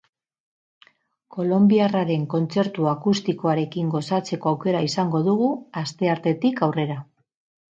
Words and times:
Kolonbiarraren 1.35 2.23
kontzertu 2.33 2.87
akustikoarekin 2.93 3.93
gozatzeko 3.97 4.53
aukera 4.55 4.83
izango 4.89 5.23
dugu 5.29 5.51
asteartetik 5.83 6.65
aurrera. 6.71 6.99